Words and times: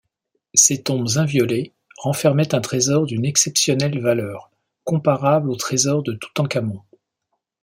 Ces 0.55 0.81
tombes 0.81 1.09
inviolées 1.17 1.73
renfermaient 1.97 2.55
un 2.55 2.59
trésor 2.61 3.05
d'une 3.05 3.23
exceptionnelle 3.23 4.01
valeur, 4.01 4.49
comparable 4.83 5.51
au 5.51 5.55
trésor 5.55 6.01
de 6.01 6.13
Toutânkhamon. 6.13 6.81